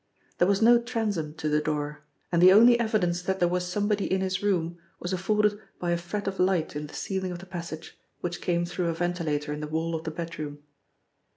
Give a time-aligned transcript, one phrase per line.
[0.39, 4.11] There was no transom to the door, and the only evidence that there was somebody
[4.11, 7.45] in his room was afforded by a fret of light in the ceiling of the
[7.45, 10.63] passage, which came through a ventilator in the wall of the bedroom.